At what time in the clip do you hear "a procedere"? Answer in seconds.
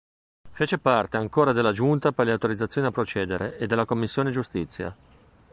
2.87-3.59